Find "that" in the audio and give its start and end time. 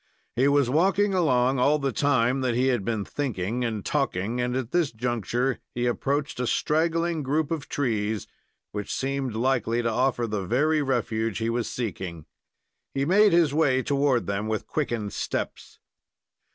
2.41-2.55